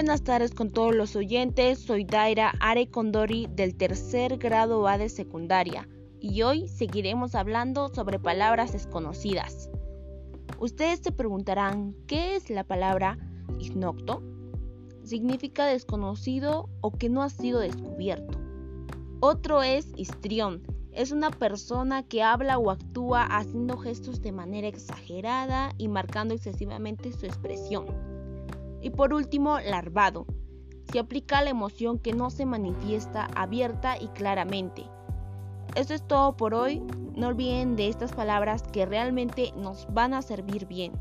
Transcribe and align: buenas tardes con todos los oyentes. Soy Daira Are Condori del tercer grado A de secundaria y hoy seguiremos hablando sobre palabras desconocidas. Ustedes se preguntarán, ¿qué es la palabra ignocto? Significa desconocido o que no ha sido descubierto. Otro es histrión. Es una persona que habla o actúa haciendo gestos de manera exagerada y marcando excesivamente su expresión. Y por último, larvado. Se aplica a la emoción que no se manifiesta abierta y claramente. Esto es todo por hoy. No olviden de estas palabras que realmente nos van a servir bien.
buenas 0.00 0.24
tardes 0.24 0.54
con 0.54 0.70
todos 0.70 0.94
los 0.94 1.14
oyentes. 1.14 1.78
Soy 1.78 2.04
Daira 2.04 2.54
Are 2.58 2.88
Condori 2.88 3.48
del 3.50 3.76
tercer 3.76 4.38
grado 4.38 4.88
A 4.88 4.96
de 4.96 5.10
secundaria 5.10 5.86
y 6.18 6.40
hoy 6.40 6.68
seguiremos 6.68 7.34
hablando 7.34 7.90
sobre 7.90 8.18
palabras 8.18 8.72
desconocidas. 8.72 9.68
Ustedes 10.58 11.00
se 11.00 11.12
preguntarán, 11.12 11.94
¿qué 12.06 12.34
es 12.34 12.48
la 12.48 12.64
palabra 12.64 13.18
ignocto? 13.58 14.22
Significa 15.04 15.66
desconocido 15.66 16.70
o 16.80 16.92
que 16.92 17.10
no 17.10 17.22
ha 17.22 17.28
sido 17.28 17.60
descubierto. 17.60 18.38
Otro 19.20 19.62
es 19.62 19.92
histrión. 19.96 20.62
Es 20.92 21.12
una 21.12 21.30
persona 21.30 22.04
que 22.04 22.22
habla 22.22 22.56
o 22.56 22.70
actúa 22.70 23.24
haciendo 23.24 23.76
gestos 23.76 24.22
de 24.22 24.32
manera 24.32 24.66
exagerada 24.66 25.74
y 25.76 25.88
marcando 25.88 26.32
excesivamente 26.32 27.12
su 27.12 27.26
expresión. 27.26 28.19
Y 28.80 28.90
por 28.90 29.12
último, 29.12 29.58
larvado. 29.60 30.26
Se 30.92 30.98
aplica 30.98 31.38
a 31.38 31.44
la 31.44 31.50
emoción 31.50 31.98
que 31.98 32.12
no 32.12 32.30
se 32.30 32.46
manifiesta 32.46 33.26
abierta 33.36 33.96
y 34.00 34.08
claramente. 34.08 34.84
Esto 35.76 35.94
es 35.94 36.06
todo 36.06 36.36
por 36.36 36.54
hoy. 36.54 36.82
No 37.14 37.28
olviden 37.28 37.76
de 37.76 37.88
estas 37.88 38.12
palabras 38.12 38.62
que 38.72 38.86
realmente 38.86 39.52
nos 39.56 39.86
van 39.92 40.14
a 40.14 40.22
servir 40.22 40.66
bien. 40.66 40.92